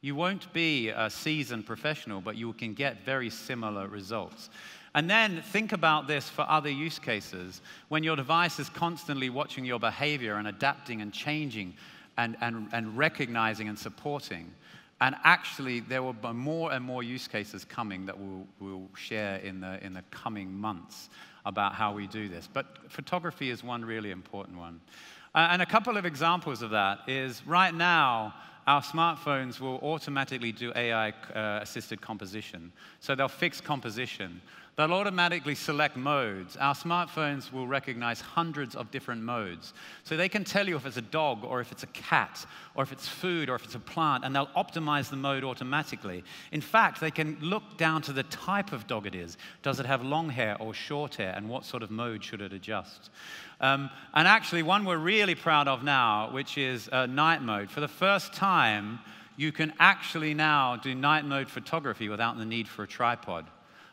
You 0.00 0.16
won't 0.16 0.52
be 0.52 0.88
a 0.88 1.08
seasoned 1.08 1.64
professional, 1.66 2.20
but 2.20 2.36
you 2.36 2.52
can 2.54 2.74
get 2.74 3.04
very 3.04 3.30
similar 3.30 3.86
results. 3.86 4.50
And 4.94 5.08
then 5.08 5.42
think 5.42 5.72
about 5.72 6.06
this 6.06 6.28
for 6.28 6.42
other 6.42 6.70
use 6.70 6.98
cases. 6.98 7.62
When 7.88 8.04
your 8.04 8.16
device 8.16 8.58
is 8.58 8.68
constantly 8.68 9.30
watching 9.30 9.64
your 9.64 9.78
behavior 9.78 10.34
and 10.34 10.48
adapting 10.48 11.00
and 11.00 11.12
changing 11.12 11.74
and, 12.18 12.36
and, 12.40 12.68
and 12.72 12.96
recognizing 12.98 13.68
and 13.68 13.78
supporting, 13.78 14.52
and 15.00 15.16
actually, 15.24 15.80
there 15.80 16.00
will 16.00 16.12
be 16.12 16.32
more 16.32 16.72
and 16.72 16.84
more 16.84 17.02
use 17.02 17.26
cases 17.26 17.64
coming 17.64 18.06
that 18.06 18.16
we'll, 18.16 18.46
we'll 18.60 18.88
share 18.96 19.36
in 19.38 19.60
the, 19.60 19.84
in 19.84 19.94
the 19.94 20.02
coming 20.12 20.54
months 20.54 21.08
about 21.44 21.74
how 21.74 21.92
we 21.92 22.06
do 22.06 22.28
this. 22.28 22.48
But 22.52 22.66
photography 22.88 23.50
is 23.50 23.64
one 23.64 23.84
really 23.84 24.12
important 24.12 24.58
one. 24.58 24.80
Uh, 25.34 25.48
and 25.50 25.60
a 25.60 25.66
couple 25.66 25.96
of 25.96 26.06
examples 26.06 26.62
of 26.62 26.70
that 26.70 27.00
is 27.08 27.44
right 27.46 27.74
now, 27.74 28.32
our 28.66 28.82
smartphones 28.82 29.60
will 29.60 29.78
automatically 29.78 30.52
do 30.52 30.72
AI 30.74 31.10
uh, 31.10 31.60
assisted 31.62 32.00
composition. 32.00 32.72
So 33.00 33.14
they'll 33.14 33.28
fix 33.28 33.60
composition. 33.60 34.40
They'll 34.74 34.94
automatically 34.94 35.54
select 35.54 35.98
modes. 35.98 36.56
Our 36.56 36.74
smartphones 36.74 37.52
will 37.52 37.66
recognize 37.66 38.22
hundreds 38.22 38.74
of 38.74 38.90
different 38.90 39.22
modes. 39.22 39.74
So 40.02 40.16
they 40.16 40.30
can 40.30 40.44
tell 40.44 40.66
you 40.66 40.76
if 40.76 40.86
it's 40.86 40.96
a 40.96 41.02
dog 41.02 41.44
or 41.44 41.60
if 41.60 41.72
it's 41.72 41.82
a 41.82 41.88
cat 41.88 42.46
or 42.74 42.82
if 42.82 42.90
it's 42.90 43.06
food 43.06 43.50
or 43.50 43.54
if 43.56 43.64
it's 43.64 43.74
a 43.74 43.80
plant, 43.80 44.24
and 44.24 44.34
they'll 44.34 44.46
optimize 44.56 45.10
the 45.10 45.16
mode 45.16 45.44
automatically. 45.44 46.24
In 46.52 46.62
fact, 46.62 47.00
they 47.00 47.10
can 47.10 47.36
look 47.42 47.76
down 47.76 48.00
to 48.02 48.14
the 48.14 48.22
type 48.24 48.72
of 48.72 48.86
dog 48.86 49.06
it 49.06 49.14
is. 49.14 49.36
Does 49.62 49.78
it 49.78 49.84
have 49.84 50.02
long 50.02 50.30
hair 50.30 50.56
or 50.58 50.72
short 50.72 51.16
hair, 51.16 51.34
and 51.36 51.50
what 51.50 51.66
sort 51.66 51.82
of 51.82 51.90
mode 51.90 52.24
should 52.24 52.40
it 52.40 52.54
adjust? 52.54 53.10
Um, 53.62 53.88
and 54.12 54.28
actually, 54.28 54.62
one 54.62 54.84
we're 54.84 54.98
really 54.98 55.34
proud 55.34 55.68
of 55.68 55.82
now, 55.82 56.30
which 56.32 56.58
is 56.58 56.88
uh, 56.90 57.06
night 57.06 57.42
mode. 57.42 57.70
For 57.70 57.80
the 57.80 57.88
first 57.88 58.34
time, 58.34 58.98
you 59.36 59.52
can 59.52 59.72
actually 59.78 60.34
now 60.34 60.76
do 60.76 60.94
night 60.94 61.24
mode 61.24 61.48
photography 61.48 62.08
without 62.08 62.36
the 62.36 62.44
need 62.44 62.68
for 62.68 62.82
a 62.82 62.86
tripod 62.86 63.46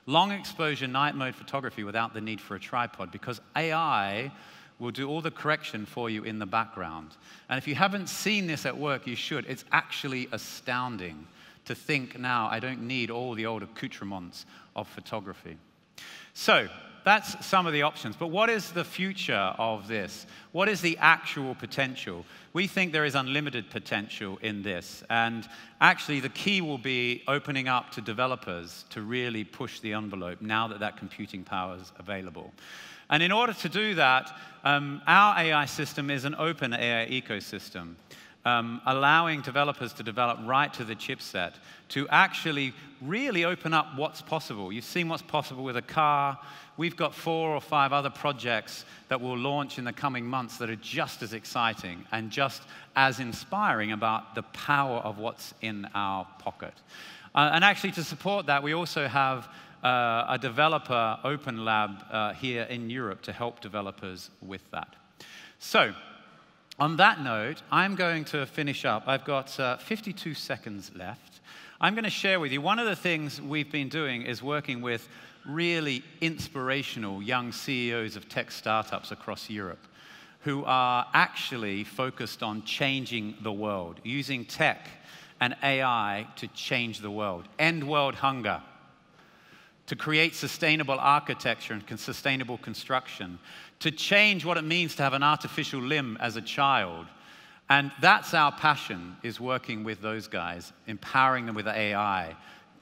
long 0.10 0.32
exposure 0.32 0.88
night 0.88 1.16
mode 1.16 1.36
photography 1.36 1.84
without 1.84 2.16
the 2.16 2.22
need 2.22 2.42
for 2.42 2.56
a 2.56 2.60
tripod 2.60 3.12
because 3.12 3.40
AI 3.56 4.32
will 4.80 4.92
do 4.92 5.08
all 5.08 5.22
the 5.22 5.30
correction 5.30 5.86
for 5.86 6.10
you 6.10 6.24
in 6.24 6.40
the 6.40 6.46
background. 6.46 7.12
And 7.48 7.58
if 7.60 7.68
you 7.68 7.76
haven't 7.76 8.08
seen 8.08 8.48
this 8.48 8.66
at 8.66 8.76
work, 8.76 9.06
you 9.06 9.16
should. 9.16 9.46
It's 9.48 9.66
actually 9.72 10.28
astounding 10.32 11.28
to 11.66 11.76
think 11.76 12.18
now 12.18 12.48
I 12.50 12.60
don't 12.60 12.88
need 12.88 13.12
all 13.12 13.36
the 13.36 13.46
old 13.46 13.62
accoutrements 13.62 14.46
of 14.76 14.88
photography. 14.88 15.58
So, 16.34 16.68
that's 17.04 17.46
some 17.46 17.66
of 17.66 17.74
the 17.74 17.82
options. 17.82 18.16
But 18.16 18.28
what 18.28 18.50
is 18.50 18.72
the 18.72 18.84
future 18.84 19.54
of 19.58 19.88
this? 19.88 20.26
What 20.52 20.70
is 20.70 20.82
the 20.82 20.98
actual 21.00 21.56
potential? 21.56 22.26
We 22.54 22.68
think 22.68 22.92
there 22.92 23.06
is 23.06 23.16
unlimited 23.16 23.70
potential 23.70 24.38
in 24.42 24.62
this. 24.62 25.04
And 25.10 25.48
actually, 25.82 26.20
the 26.20 26.30
key 26.30 26.62
will 26.62 26.78
be 26.78 27.24
opening 27.28 27.68
up 27.68 27.92
to 27.92 28.02
developers 28.02 28.86
to 28.90 29.02
really 29.02 29.44
push 29.44 29.80
the 29.80 29.94
envelope 29.94 30.42
now 30.42 30.68
that 30.68 30.80
that 30.80 30.98
computing 30.98 31.44
power 31.44 31.78
is 31.80 31.92
available. 32.00 32.54
And 33.10 33.24
in 33.24 33.32
order 33.32 33.54
to 33.54 33.70
do 33.70 33.96
that, 33.96 34.36
um, 34.64 35.02
our 35.08 35.40
AI 35.40 35.66
system 35.66 36.10
is 36.10 36.26
an 36.26 36.36
open 36.36 36.74
AI 36.74 37.08
ecosystem 37.10 37.96
um, 38.46 38.82
allowing 38.86 39.42
developers 39.42 39.94
to 39.94 40.04
develop 40.04 40.40
right 40.44 40.74
to 40.74 40.84
the 40.84 40.96
chipset 40.96 41.54
to 41.90 42.08
actually 42.10 42.74
really 43.02 43.46
open 43.46 43.74
up 43.74 43.96
what's 43.96 44.22
possible. 44.22 44.72
You've 44.72 44.86
seen 44.86 45.10
what's 45.10 45.24
possible 45.24 45.64
with 45.64 45.78
a 45.78 45.82
car. 45.82 46.40
We've 46.78 46.96
got 46.96 47.14
four 47.14 47.50
or 47.50 47.62
five 47.62 47.92
other 47.92 48.10
projects 48.10 48.86
that 49.10 49.20
will 49.20 49.38
launch 49.38 49.78
in 49.78 49.84
the 49.84 49.94
coming 49.94 50.26
months 50.26 50.58
that 50.58 50.70
are 50.70 50.76
just 50.78 51.22
as 51.22 51.34
exciting 51.34 52.06
and 52.12 52.32
just 52.32 52.64
as 52.96 53.20
inspiring 53.20 53.92
about 53.92 54.36
the 54.36 54.44
power 54.44 55.00
of 55.00 55.18
what's 55.18 55.54
in 55.62 55.88
our 55.94 56.26
pocket. 56.40 56.74
Uh, 57.36 57.52
and 57.54 57.64
actually, 57.64 57.92
to 57.92 58.04
support 58.04 58.46
that, 58.48 58.64
we 58.64 58.74
also 58.74 59.08
have 59.08 59.48
uh, 59.84 60.26
a 60.30 60.38
developer 60.42 61.18
open 61.24 61.64
lab 61.64 62.04
uh, 62.12 62.34
here 62.34 62.64
in 62.64 62.90
Europe 62.90 63.22
to 63.22 63.34
help 63.34 63.60
developers 63.62 64.30
with 64.42 64.62
that. 64.72 64.96
So, 65.60 65.94
on 66.80 66.96
that 66.98 67.22
note, 67.22 67.62
I'm 67.72 67.96
going 67.96 68.24
to 68.26 68.46
finish 68.46 68.86
up. 68.86 69.04
I've 69.06 69.26
got 69.26 69.60
uh, 69.60 69.78
52 69.78 70.34
seconds 70.34 70.92
left. 70.96 71.42
I'm 71.82 71.94
going 71.94 72.06
to 72.06 72.10
share 72.10 72.40
with 72.40 72.52
you 72.52 72.62
one 72.62 72.80
of 72.80 72.86
the 72.86 72.96
things 72.96 73.42
we've 73.42 73.72
been 73.72 73.90
doing 73.90 74.22
is 74.22 74.42
working 74.42 74.82
with 74.82 75.08
really 75.46 76.04
inspirational 76.22 77.22
young 77.22 77.52
CEOs 77.52 78.16
of 78.16 78.30
tech 78.30 78.52
startups 78.52 79.12
across 79.12 79.50
Europe 79.50 79.80
who 80.42 80.64
are 80.66 81.06
actually 81.14 81.84
focused 81.84 82.42
on 82.42 82.64
changing 82.64 83.36
the 83.42 83.52
world, 83.52 84.00
using 84.04 84.46
tech 84.46 84.88
and 85.42 85.56
AI 85.62 86.28
to 86.38 86.48
change 86.50 87.00
the 87.00 87.12
world, 87.12 87.46
end 87.58 87.86
world 87.86 88.16
hunger, 88.16 88.62
to 89.90 89.96
create 89.96 90.36
sustainable 90.36 91.00
architecture 91.00 91.74
and 91.74 92.00
sustainable 92.00 92.60
construction, 92.60 93.40
to 93.80 93.90
change 93.90 94.46
what 94.46 94.56
it 94.56 94.64
means 94.64 94.94
to 94.94 95.02
have 95.02 95.14
an 95.14 95.24
artificial 95.24 95.82
limb 95.82 96.16
as 96.22 96.36
a 96.36 96.42
child. 96.44 97.08
And 97.72 97.92
that's 98.00 98.36
our 98.36 98.52
passion, 98.52 99.18
is 99.24 99.40
working 99.40 99.84
with 99.84 100.00
those 100.00 100.28
guys, 100.28 100.74
empowering 100.86 101.48
them 101.48 101.56
with 101.56 101.66
AI 101.66 102.36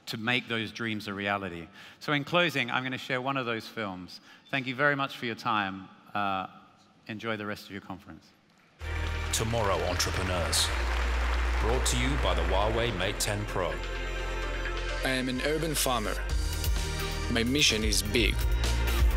to 0.04 0.18
make 0.18 0.48
those 0.48 0.70
dreams 0.70 1.08
a 1.08 1.14
reality. 1.14 1.66
So, 1.98 2.12
in 2.12 2.24
closing, 2.24 2.70
I'm 2.70 2.82
going 2.82 2.92
to 2.92 2.98
share 2.98 3.22
one 3.22 3.38
of 3.38 3.46
those 3.46 3.66
films. 3.66 4.20
Thank 4.50 4.66
you 4.66 4.74
very 4.74 4.94
much 4.94 5.16
for 5.16 5.24
your 5.24 5.34
time. 5.34 5.88
Uh, 6.14 6.48
enjoy 7.06 7.38
the 7.38 7.46
rest 7.46 7.64
of 7.64 7.70
your 7.70 7.80
conference. 7.80 8.26
Tomorrow 9.32 9.78
Entrepreneurs. 9.88 10.66
Brought 11.62 11.86
to 11.86 11.98
you 11.98 12.10
by 12.22 12.34
the 12.34 12.42
Huawei 12.42 12.96
Mate 12.98 13.18
10 13.18 13.46
Pro. 13.46 13.72
I 15.06 15.08
am 15.08 15.30
an 15.30 15.40
urban 15.46 15.74
farmer. 15.74 16.14
My 17.30 17.44
mission 17.44 17.84
is 17.84 18.02
big. 18.02 18.34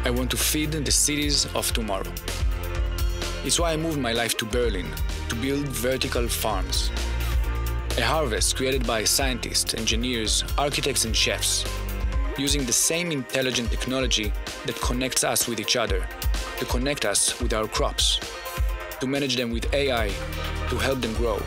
I 0.04 0.10
want 0.10 0.30
to 0.32 0.38
feed 0.38 0.72
the 0.72 0.92
cities 0.92 1.46
of 1.56 1.72
tomorrow. 1.72 2.12
It's 3.46 3.58
why 3.58 3.72
I 3.72 3.78
moved 3.78 4.00
my 4.00 4.12
life 4.12 4.36
to 4.38 4.46
Berlin 4.46 4.86
to 5.30 5.36
build 5.36 5.66
vertical 5.70 6.28
farms. 6.28 6.92
A 7.98 8.02
harvest 8.02 8.58
created 8.58 8.86
by 8.86 9.06
scientists, 9.06 9.74
engineers, 9.76 10.44
architects, 10.58 11.06
and 11.06 11.16
chefs, 11.16 11.64
using 12.38 12.66
the 12.66 12.74
same 12.74 13.14
intelligent 13.14 13.72
technology 13.72 14.34
that 14.66 14.76
connects 14.82 15.24
us 15.24 15.48
with 15.48 15.62
each 15.62 15.78
other, 15.78 16.06
to 16.60 16.66
connect 16.66 17.06
us 17.06 17.40
with 17.40 17.54
our 17.54 17.68
crops, 17.68 18.20
to 19.00 19.08
manage 19.08 19.38
them 19.38 19.52
with 19.52 19.74
AI, 19.74 20.10
to 20.70 20.76
help 20.78 21.00
them 21.00 21.14
grow. 21.14 21.42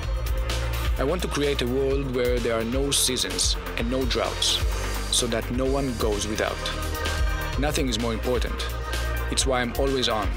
I 0.99 1.05
want 1.05 1.21
to 1.23 1.29
create 1.29 1.61
a 1.61 1.67
world 1.67 2.15
where 2.15 2.39
there 2.39 2.59
are 2.59 2.65
no 2.65 2.91
seasons 2.91 3.57
and 3.77 3.91
no 3.91 4.05
droughts, 4.07 4.57
so 5.15 5.29
that 5.29 5.49
no 5.53 5.65
one 5.65 5.95
goes 5.99 6.27
without. 6.27 6.59
Nothing 7.61 7.89
is 7.89 8.01
more 8.01 8.13
important. 8.13 8.67
It's 9.31 9.47
why 9.47 9.61
I'm 9.61 9.73
always 9.79 10.09
on. 10.09 10.29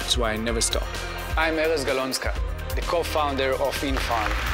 It's 0.00 0.18
why 0.18 0.32
I 0.32 0.36
never 0.36 0.60
stop. 0.60 0.88
I'm 1.36 1.54
Erez 1.54 1.84
Galonska, 1.84 2.34
the 2.74 2.80
co-founder 2.82 3.52
of 3.52 3.74
InFarm, 3.80 4.53